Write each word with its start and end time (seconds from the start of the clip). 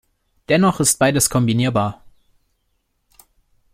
Dennoch 0.49 0.79
ist 0.79 0.97
beides 0.97 1.29
kombinierbar. 1.29 2.03